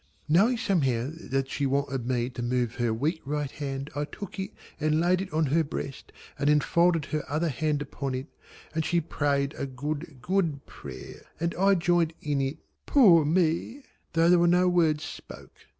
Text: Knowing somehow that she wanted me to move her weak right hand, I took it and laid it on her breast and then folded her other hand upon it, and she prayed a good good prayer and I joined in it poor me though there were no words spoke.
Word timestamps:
Knowing 0.27 0.57
somehow 0.57 1.11
that 1.15 1.47
she 1.47 1.67
wanted 1.67 2.07
me 2.07 2.27
to 2.27 2.41
move 2.41 2.73
her 2.77 2.91
weak 2.91 3.21
right 3.23 3.51
hand, 3.51 3.87
I 3.95 4.05
took 4.05 4.39
it 4.39 4.49
and 4.79 4.99
laid 4.99 5.21
it 5.21 5.31
on 5.31 5.45
her 5.45 5.63
breast 5.63 6.11
and 6.39 6.49
then 6.49 6.59
folded 6.59 7.05
her 7.05 7.23
other 7.29 7.49
hand 7.49 7.83
upon 7.83 8.15
it, 8.15 8.25
and 8.73 8.83
she 8.83 8.99
prayed 8.99 9.53
a 9.59 9.67
good 9.67 10.19
good 10.19 10.65
prayer 10.65 11.21
and 11.39 11.53
I 11.53 11.75
joined 11.75 12.13
in 12.19 12.41
it 12.41 12.57
poor 12.87 13.23
me 13.25 13.83
though 14.13 14.27
there 14.27 14.39
were 14.39 14.47
no 14.47 14.67
words 14.67 15.03
spoke. 15.03 15.53